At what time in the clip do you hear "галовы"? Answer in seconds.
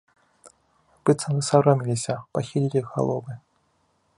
2.95-3.33